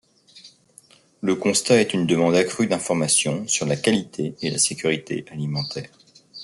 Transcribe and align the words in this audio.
Le 1.21 1.35
constat 1.35 1.79
est 1.79 1.93
une 1.93 2.07
demande 2.07 2.33
accrue 2.33 2.65
d'information 2.65 3.47
sur 3.47 3.67
la 3.67 3.75
qualité 3.75 4.33
et 4.41 4.49
la 4.49 4.57
sécurité 4.57 5.23
alimentaire. 5.31 5.91